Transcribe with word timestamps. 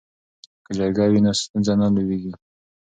که 0.65 0.71
جرګه 0.77 1.03
وي 1.11 1.19
نو 1.25 1.31
ستونزه 1.41 1.73
نه 1.81 1.87
لویږي. 1.95 2.33